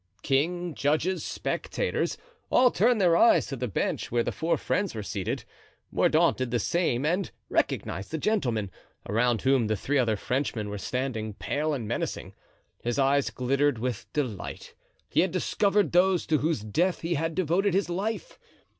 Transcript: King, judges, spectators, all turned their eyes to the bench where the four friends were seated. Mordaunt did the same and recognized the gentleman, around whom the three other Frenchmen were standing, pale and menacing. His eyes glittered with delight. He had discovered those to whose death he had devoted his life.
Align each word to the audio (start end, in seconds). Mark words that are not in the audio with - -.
King, 0.23 0.73
judges, 0.73 1.23
spectators, 1.23 2.17
all 2.49 2.71
turned 2.71 2.99
their 2.99 3.15
eyes 3.15 3.45
to 3.45 3.55
the 3.55 3.67
bench 3.67 4.11
where 4.11 4.23
the 4.23 4.31
four 4.31 4.57
friends 4.57 4.95
were 4.95 5.03
seated. 5.03 5.43
Mordaunt 5.91 6.37
did 6.37 6.49
the 6.49 6.57
same 6.57 7.05
and 7.05 7.29
recognized 7.49 8.09
the 8.09 8.17
gentleman, 8.17 8.71
around 9.07 9.43
whom 9.43 9.67
the 9.67 9.75
three 9.75 9.99
other 9.99 10.15
Frenchmen 10.15 10.69
were 10.69 10.79
standing, 10.79 11.35
pale 11.35 11.71
and 11.71 11.87
menacing. 11.87 12.33
His 12.81 12.97
eyes 12.97 13.29
glittered 13.29 13.77
with 13.77 14.11
delight. 14.11 14.73
He 15.07 15.19
had 15.19 15.29
discovered 15.29 15.91
those 15.91 16.25
to 16.25 16.39
whose 16.39 16.61
death 16.61 17.01
he 17.01 17.13
had 17.13 17.35
devoted 17.35 17.75
his 17.75 17.87
life. 17.87 18.39